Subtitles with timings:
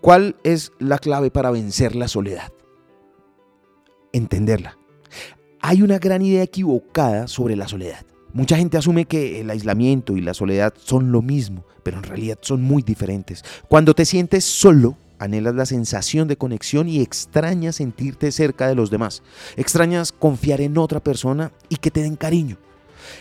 [0.00, 2.50] ¿Cuál es la clave para vencer la soledad?
[4.12, 4.78] Entenderla.
[5.60, 8.06] Hay una gran idea equivocada sobre la soledad.
[8.32, 12.38] Mucha gente asume que el aislamiento y la soledad son lo mismo, pero en realidad
[12.40, 13.44] son muy diferentes.
[13.68, 18.90] Cuando te sientes solo, anhelas la sensación de conexión y extrañas sentirte cerca de los
[18.90, 19.22] demás.
[19.56, 22.56] Extrañas confiar en otra persona y que te den cariño.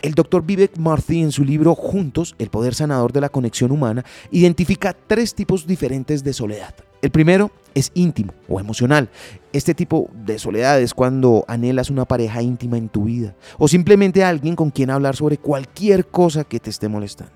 [0.02, 4.05] El doctor Vivek Murthy en su libro Juntos, el poder sanador de la conexión humana,
[4.32, 6.73] identifica tres tipos diferentes de soledad.
[7.02, 9.09] El primero es íntimo o emocional.
[9.53, 14.23] Este tipo de soledad es cuando anhelas una pareja íntima en tu vida o simplemente
[14.23, 17.34] alguien con quien hablar sobre cualquier cosa que te esté molestando.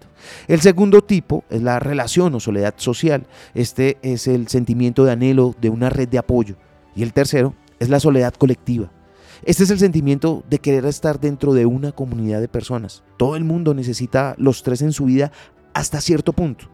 [0.47, 3.25] El segundo tipo es la relación o soledad social.
[3.53, 6.55] Este es el sentimiento de anhelo de una red de apoyo.
[6.95, 8.91] Y el tercero es la soledad colectiva.
[9.43, 13.03] Este es el sentimiento de querer estar dentro de una comunidad de personas.
[13.17, 15.31] Todo el mundo necesita los tres en su vida
[15.73, 16.69] hasta cierto punto.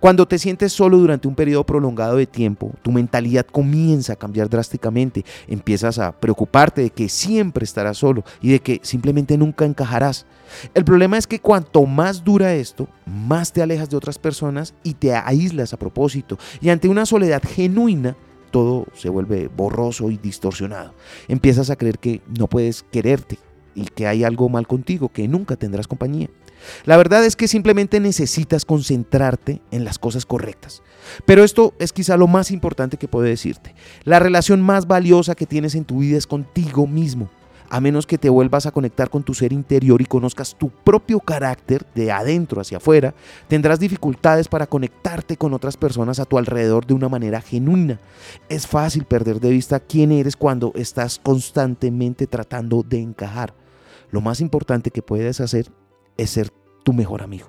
[0.00, 4.48] Cuando te sientes solo durante un periodo prolongado de tiempo, tu mentalidad comienza a cambiar
[4.48, 5.24] drásticamente.
[5.46, 10.26] Empiezas a preocuparte de que siempre estarás solo y de que simplemente nunca encajarás.
[10.74, 14.94] El problema es que cuanto más dura esto, más te alejas de otras personas y
[14.94, 16.38] te aíslas a propósito.
[16.60, 18.16] Y ante una soledad genuina,
[18.50, 20.94] todo se vuelve borroso y distorsionado.
[21.28, 23.38] Empiezas a creer que no puedes quererte
[23.74, 26.28] y que hay algo mal contigo, que nunca tendrás compañía.
[26.84, 30.82] La verdad es que simplemente necesitas concentrarte en las cosas correctas.
[31.24, 33.74] Pero esto es quizá lo más importante que puedo decirte.
[34.04, 37.30] La relación más valiosa que tienes en tu vida es contigo mismo
[37.70, 41.20] a menos que te vuelvas a conectar con tu ser interior y conozcas tu propio
[41.20, 43.14] carácter de adentro hacia afuera,
[43.46, 48.00] tendrás dificultades para conectarte con otras personas a tu alrededor de una manera genuina.
[48.48, 53.54] Es fácil perder de vista quién eres cuando estás constantemente tratando de encajar.
[54.10, 55.70] Lo más importante que puedes hacer
[56.16, 56.50] es ser
[56.84, 57.48] tu mejor amigo.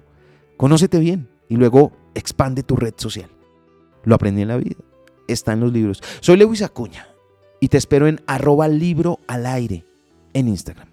[0.58, 3.30] Conócete bien y luego expande tu red social.
[4.04, 4.76] Lo aprendí en la vida.
[5.28, 6.02] Está en los libros.
[6.20, 7.08] Soy Lewis Acuña
[7.60, 9.86] y te espero en arroba libro al aire
[10.34, 10.89] en Instagram.